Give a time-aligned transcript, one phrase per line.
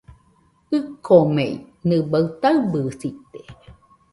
[0.81, 1.53] ɨkomei,
[1.87, 3.39] nɨbaɨ taɨbɨsite.